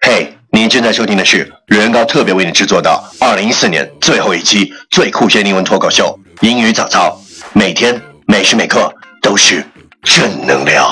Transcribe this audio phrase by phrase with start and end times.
[0.00, 7.18] 嘿，您正在收听的是袁高特别为你制作的二零一四年最后一期最酷炫英文脱口秀《英语早操》，
[7.52, 9.64] 每天每时每刻都是
[10.02, 10.86] 正能量。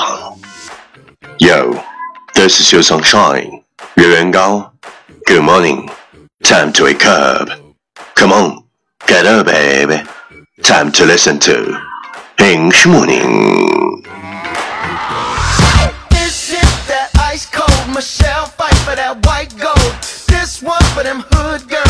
[1.37, 1.75] Yo,
[2.33, 3.58] this is your sunshine.
[3.95, 4.71] Yurengal,
[5.25, 5.89] good morning.
[6.43, 7.47] Time to wake up.
[8.15, 8.65] Come on,
[9.07, 10.01] get up, baby.
[10.61, 11.81] Time to listen to
[12.39, 14.03] English morning.
[16.11, 19.93] This is that ice cold Michelle Pfeiffer that white gold.
[20.27, 21.88] This one for them hood girls.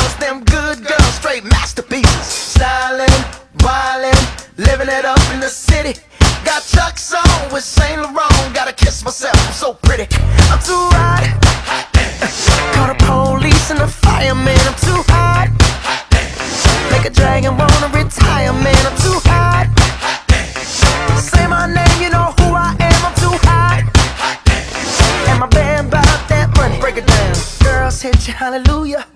[28.28, 29.06] you, hallelujah.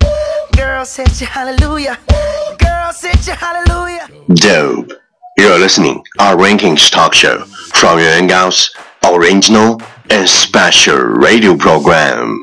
[0.56, 1.98] Girls hit you, hallelujah.
[2.58, 4.08] Girls hit you, hallelujah.
[4.34, 4.92] Dope.
[5.36, 7.44] You're listening our rankings talk show
[7.74, 8.70] from Yuan Gao's
[9.04, 12.40] original and special radio program.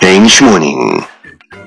[0.00, 1.02] English Morning.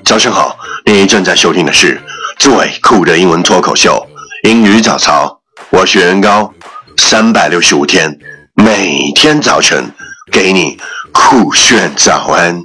[0.04, 2.00] 早上好，你正在收听的是
[2.38, 4.06] 最酷的英文脱口秀《
[4.48, 6.52] 英语早操》，我是袁高，
[6.96, 8.18] 三百六十五天，
[8.54, 9.92] 每天早晨
[10.32, 10.78] 给你
[11.12, 12.62] 酷炫早安。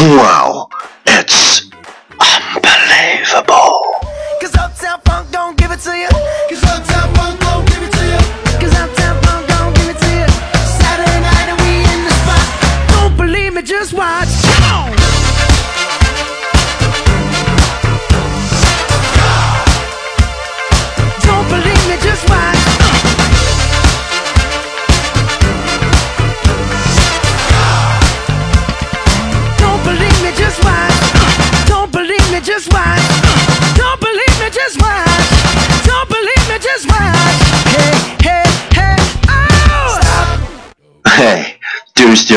[0.00, 0.55] Wow,
[1.19, 1.69] It's
[2.19, 3.76] unbelievable.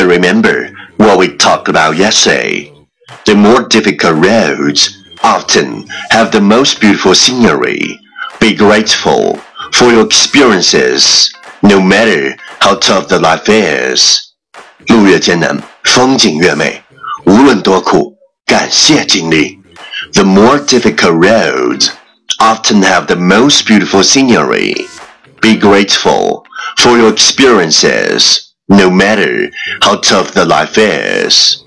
[0.00, 2.72] still remember what we talked about yesterday?
[3.26, 8.00] The more difficult roads often have the most beautiful scenery.
[8.40, 9.36] Be grateful
[9.74, 11.30] for your experiences,
[11.62, 14.32] no matter how tough the life is.
[14.88, 16.82] 路越艰难，风景越美。
[17.26, 18.16] 无论多苦，
[18.46, 19.58] 感谢经历。
[20.14, 21.90] The more difficult roads
[22.38, 24.88] often have the most beautiful scenery.
[25.42, 26.44] Be grateful
[26.78, 29.50] for your experiences, no matter
[29.80, 31.64] how tough the life is.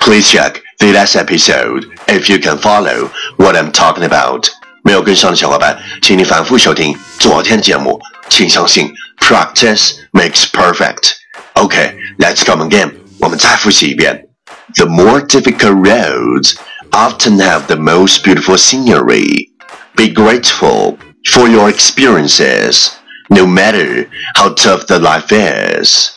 [0.00, 4.48] Please check the last episode if you can follow what I'm talking about.
[4.84, 8.00] 没有跟上的小伙伴，请你反复收听昨天的节目。
[8.28, 11.14] 请相信，practice makes perfect.
[11.54, 12.92] Okay, let's come again.
[13.20, 14.28] 我们再复习一遍。
[14.76, 16.54] The more difficult roads
[16.92, 19.50] often have the most beautiful scenery.
[19.96, 22.90] Be grateful for your experiences,
[23.28, 26.10] no matter how tough the life is.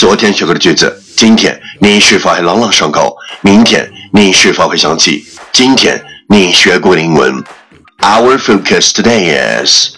[0.00, 3.16] 昨天学过的句子，今天你是否还朗朗上口？
[3.40, 7.42] 明天你是否会想起今天你学过的英文？
[8.00, 9.96] Our focus today is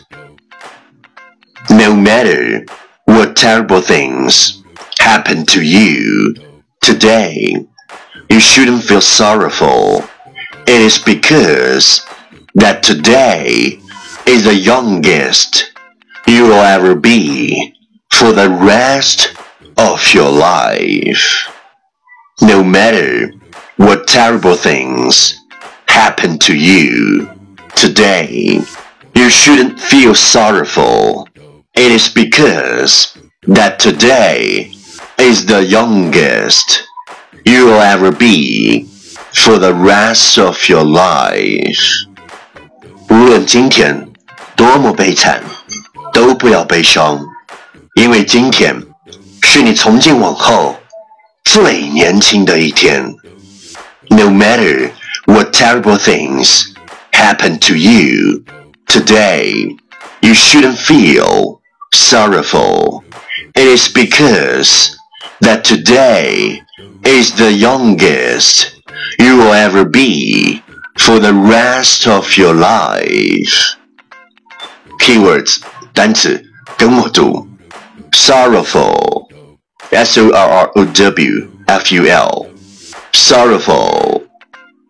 [1.68, 2.64] no matter
[3.04, 4.54] what terrible things
[4.98, 6.34] happen to you
[6.80, 7.66] today,
[8.28, 10.04] you shouldn't feel sorrowful.
[10.66, 12.02] It is because
[12.54, 13.80] that today
[14.24, 15.72] is the youngest
[16.26, 17.74] you will ever be
[18.10, 19.32] for the rest
[19.76, 21.48] of your life.
[22.40, 23.32] No matter
[23.76, 25.34] what terrible things
[25.86, 27.28] happen to you
[27.74, 28.60] today,
[29.14, 31.28] you shouldn't feel sorrowful.
[31.74, 34.72] It is because that today
[35.18, 36.84] is the youngest
[37.44, 38.86] you will ever be
[39.34, 42.06] for the rest of your life.
[43.10, 44.12] 无论今天
[44.54, 45.42] 多么悲惨，
[46.12, 47.24] 都不要悲伤，
[47.94, 48.80] 因为今天
[49.52, 50.76] 是你从今往后
[51.44, 53.14] 最年轻的一天。
[54.10, 54.90] No matter
[55.26, 56.74] what terrible things
[57.12, 58.44] happen to you
[58.86, 59.76] today,
[60.20, 61.60] you shouldn't feel
[61.92, 63.04] sorrowful.
[63.54, 64.96] It is because
[65.40, 66.62] that today
[67.04, 68.72] is the youngest
[69.18, 70.62] you will ever be
[70.98, 73.76] for the rest of your life.
[74.98, 75.60] Keywords
[75.92, 76.42] 单词
[76.76, 77.48] 跟我读
[78.12, 79.28] sorrowful
[79.92, 82.46] S O R R O W F U L
[83.12, 84.22] sorrowful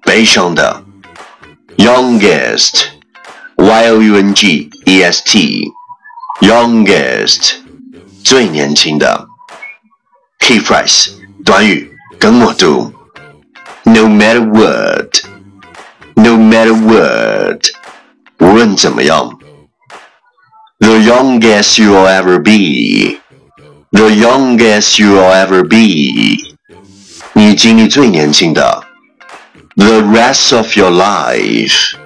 [0.03, 0.83] 悲伤的。
[1.77, 7.55] youngest，y o u n g e s t，youngest，
[8.25, 9.29] 最年轻的。
[10.41, 11.13] key phrase
[11.45, 12.93] 短语，跟我读。
[13.85, 17.69] No matter what，no matter what，
[18.41, 19.39] 无论怎么样。
[20.81, 22.41] The youngest you will ever
[23.93, 26.37] be，the youngest you will ever be，
[27.33, 28.89] 你经历最年轻的。
[29.79, 31.97] the rest of your life,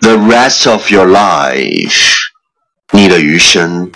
[0.00, 2.16] the rest of your life，
[2.90, 3.92] 你的余生。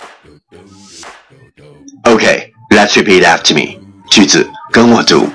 [2.03, 3.77] Okay, let's repeat after me.
[4.09, 5.29] 句子跟我读。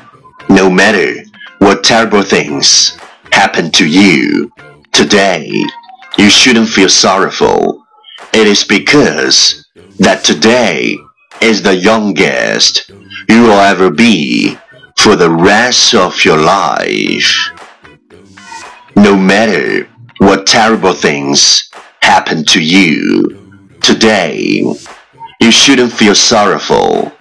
[0.49, 1.27] No matter
[1.59, 2.93] what terrible things
[3.31, 4.51] happen to you
[4.91, 5.47] today,
[6.17, 7.83] you shouldn't feel sorrowful.
[8.33, 9.67] It is because
[9.99, 10.97] that today
[11.42, 12.90] is the youngest
[13.30, 14.58] you will ever be
[14.98, 17.34] for the rest of your life.
[18.96, 19.88] No matter
[20.18, 21.70] what terrible things
[22.02, 24.64] happen to you today,
[25.40, 27.12] you shouldn't feel sorrowful.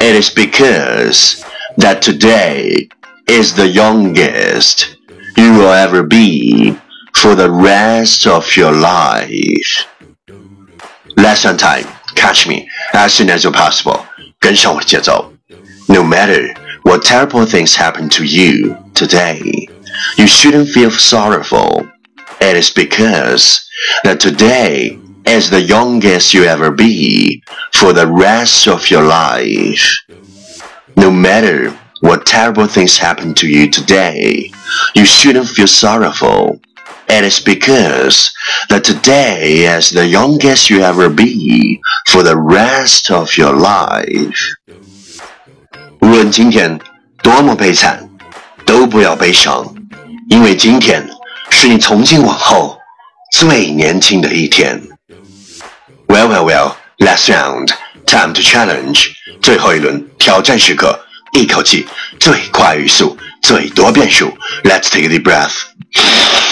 [0.00, 1.44] It is because
[1.76, 2.88] that today
[3.28, 4.96] is the youngest
[5.36, 6.76] you will ever be
[7.14, 9.86] for the rest of your life.
[11.16, 14.05] Lesson time Catch me as soon as possible.
[14.39, 15.33] 跟上我的节奏。
[15.87, 19.67] No matter what terrible things happen to you today,
[20.17, 21.87] you shouldn't feel sorrowful.
[22.39, 23.59] It is because
[24.03, 27.43] that today is the youngest you ever be
[27.73, 29.95] for the rest of your life.
[30.95, 31.71] No matter
[32.01, 34.51] what terrible things happen to you today,
[34.93, 36.59] you shouldn't feel sorrowful.
[37.07, 38.29] It is because
[38.69, 41.79] that today is the youngest you ever be
[42.09, 44.55] for the rest of your life.
[45.99, 46.79] 无论今天
[47.21, 48.09] 多么悲惨，
[48.65, 49.75] 都不要悲伤。
[50.29, 51.07] 因为今天
[51.49, 52.79] 是你从今往后
[53.31, 54.81] 最年轻的一天。
[56.07, 57.69] Well, well, well, last round,
[58.05, 59.11] time to challenge，
[59.41, 61.87] 最后一轮挑战时刻，一口气
[62.19, 64.33] 最快语速，最多变数。
[64.63, 66.46] Let's take a deep breath.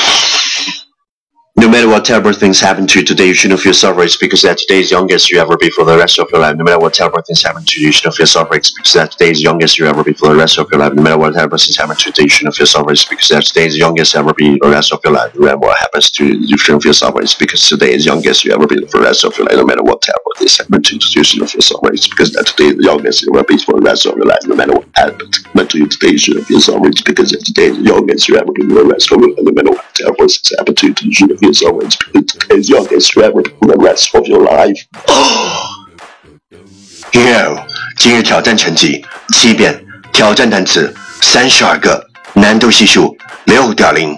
[1.58, 4.06] No matter what terrible things happen to you today, you shouldn't feel sorry.
[4.20, 6.54] Because that today is youngest you ever be for the rest of your life.
[6.54, 8.58] No matter what terrible things happen to you, you shouldn't feel sorry.
[8.58, 10.92] Because that today is youngest you ever be for the rest of your life.
[10.92, 12.94] No matter what terrible things happen to you you shouldn't feel sorry.
[13.08, 15.34] Because that today is youngest you ever be for the rest of your life.
[15.34, 17.24] No matter what happens to you, you shouldn't feel sorry.
[17.38, 19.56] Because today is youngest you ever be for the rest of your life.
[19.56, 21.96] No matter what terrible things happen to you you shouldn't feel sorry.
[22.10, 24.44] Because that today is youngest you ever be for the rest of your life.
[24.44, 26.90] No matter what happens to you today, you shouldn't feel sorry.
[27.04, 29.38] Because that today is youngest you ever be for the rest of your life.
[29.40, 31.86] No matter what terrible things happen to you you shouldn't feel sorry.
[31.86, 34.78] It's because is youngest forever for the rest of your life.
[37.12, 37.58] Yo，
[37.96, 39.04] 今日挑战成绩
[39.34, 42.04] 七遍，挑战单词三十二个，
[42.34, 44.16] 难度系数六点零。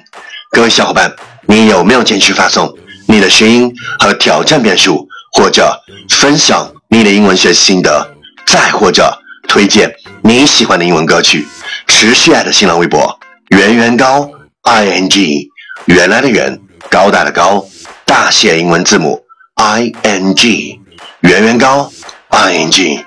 [0.50, 1.14] 各位小伙伴，
[1.46, 2.72] 你有没有坚持发送
[3.06, 8.14] 你的声音和挑战变数，或者分享你的英文学习心得，
[8.46, 11.46] 再或者推荐你喜欢的英文歌曲？
[11.86, 14.30] 持续爱的新浪微博圆圆高
[14.62, 15.48] i n g，
[15.86, 16.58] 原来的圆，
[16.90, 17.64] 高大的高。
[18.04, 19.22] 大写英文字母
[19.54, 20.80] I N G，
[21.20, 21.92] 圆圆高
[22.28, 23.04] I N G，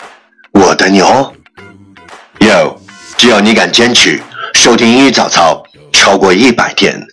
[0.51, 1.33] 我等你哦。
[2.39, 2.77] Yo，
[3.17, 4.21] 只要你敢坚持
[4.53, 7.07] 收听英语早操超过一百天，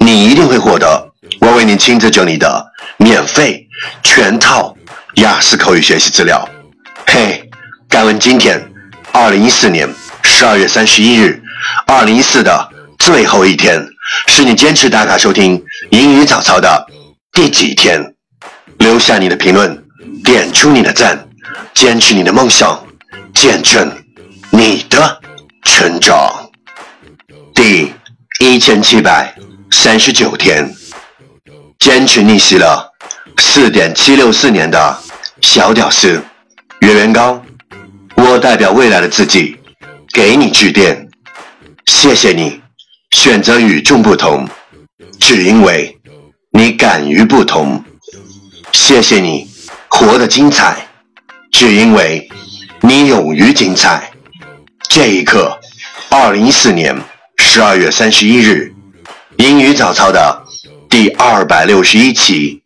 [0.00, 3.68] 你一定会获得我为你亲自整理的免费
[4.02, 4.76] 全套
[5.14, 6.48] 雅思口语学习资料。
[7.06, 7.48] 嘿，
[7.88, 8.60] 敢问今天，
[9.12, 9.88] 二零一四年
[10.22, 11.40] 十二月三十一日，
[11.86, 13.80] 二零一四的最后一天，
[14.28, 16.86] 是你坚持打卡收听英语早操的。
[17.32, 18.14] 第几天？
[18.78, 19.84] 留下你的评论，
[20.22, 21.28] 点出你的赞，
[21.74, 22.86] 坚持你的梦想，
[23.34, 23.92] 见证
[24.50, 25.20] 你的
[25.64, 26.48] 成长。
[27.52, 27.92] 第
[28.38, 29.34] 一千七百
[29.72, 30.72] 三十九天，
[31.80, 32.88] 坚持逆袭了
[33.38, 34.98] 四点七六四年的
[35.40, 36.22] 小屌丝
[36.80, 37.44] 岳元刚，
[38.14, 39.56] 我代表未来的自己
[40.12, 41.08] 给你致电，
[41.86, 42.60] 谢谢你
[43.10, 44.48] 选择与众不同，
[45.18, 45.94] 只因为。
[46.50, 47.84] 你敢于不同，
[48.72, 49.46] 谢谢你
[49.88, 50.88] 活得精彩，
[51.52, 52.26] 只因为
[52.80, 54.10] 你勇于精彩。
[54.88, 55.60] 这一刻，
[56.08, 56.96] 二零一四年
[57.36, 58.72] 十二月三十一日，
[59.36, 60.42] 英语早操的
[60.88, 62.62] 第二百六十一期，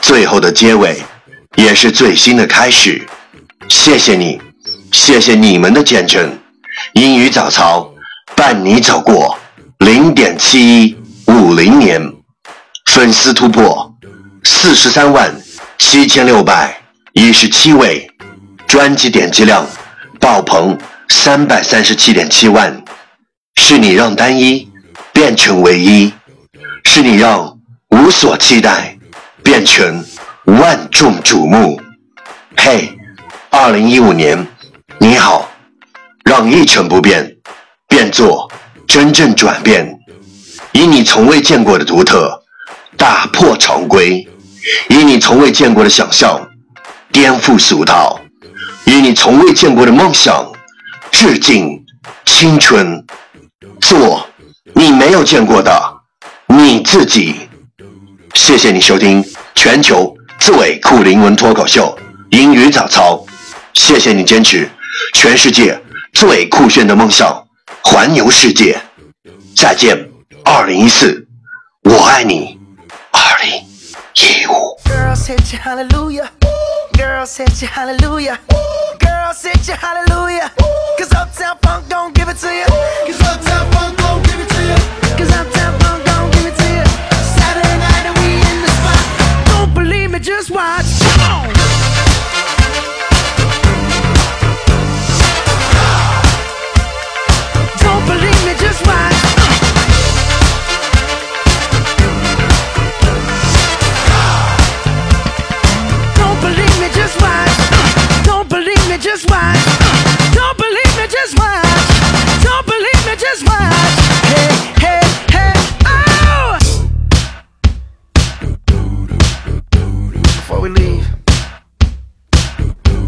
[0.00, 0.96] 最后的结尾，
[1.56, 3.06] 也是最新的开始。
[3.68, 4.40] 谢谢你，
[4.90, 6.36] 谢谢你们的见证。
[6.94, 7.92] 英语早操
[8.34, 9.38] 伴你走过
[9.80, 10.96] 零点七一
[11.26, 12.00] 五零年。
[12.92, 13.94] 粉丝突破
[14.42, 15.34] 四十三万
[15.78, 16.82] 七千六百
[17.12, 18.10] 一十七位，
[18.66, 19.66] 专辑点击量
[20.18, 20.76] 爆棚
[21.08, 22.84] 三百三十七点七万，
[23.56, 24.68] 是你让单一。
[25.12, 26.12] 变成唯一，
[26.84, 27.58] 是你让
[27.90, 28.96] 无所期待
[29.42, 30.04] 变成
[30.44, 31.80] 万众瞩目。
[32.56, 32.96] 嘿，
[33.50, 34.46] 二零一五年，
[34.98, 35.50] 你好，
[36.24, 37.36] 让一成不变
[37.88, 38.49] 变作
[38.90, 40.00] 真正转变，
[40.72, 42.42] 以你从未见过的独特
[42.96, 44.28] 打破常规，
[44.88, 46.50] 以你从未见过的想象
[47.12, 48.18] 颠覆俗套，
[48.86, 50.44] 以你从未见过的梦想
[51.12, 51.80] 致敬
[52.24, 53.06] 青春，
[53.80, 54.26] 做
[54.74, 55.80] 你没有见过的
[56.48, 57.48] 你自己。
[58.34, 61.96] 谢谢你收听全球最酷灵魂脱口秀
[62.30, 63.24] 英语早操，
[63.72, 64.68] 谢谢你坚持
[65.14, 65.80] 全世界
[66.12, 67.44] 最酷炫的梦想，
[67.82, 68.80] 环游世界。
[69.56, 70.08] 再见，
[70.44, 71.26] 二零一四，
[71.84, 72.58] 我爱你，
[73.12, 73.52] 二零
[74.14, 74.78] 一五。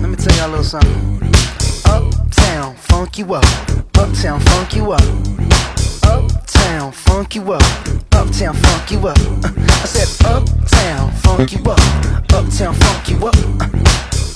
[0.01, 1.21] Let me tell y'all a little something.
[1.87, 3.45] Uptown, funk you up.
[3.99, 5.03] Uptown, funk you up.
[6.05, 7.63] Uptown, funk you up.
[8.13, 9.19] Uptown, funk you up.
[9.45, 11.81] I said, Uptown, funk you up.
[12.33, 13.37] Uptown, funk you up.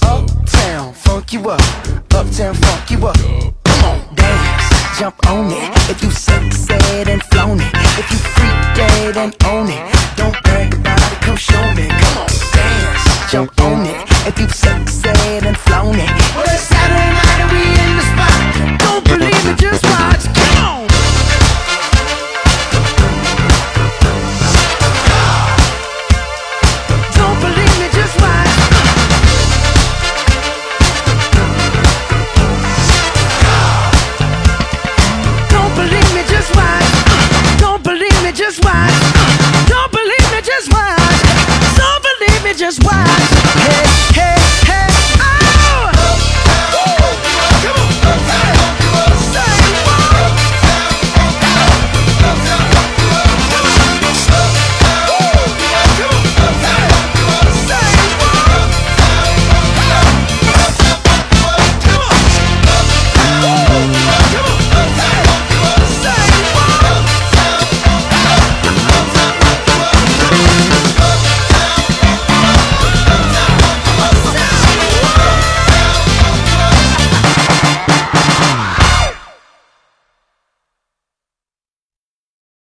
[0.03, 1.61] Uptown, funk you up.
[2.15, 3.17] Uptown, funk you up.
[3.65, 5.91] Come on, dance, jump on it.
[5.91, 9.86] If you sexed and flown it, if you freak dead and own it,
[13.29, 13.96] 想懂你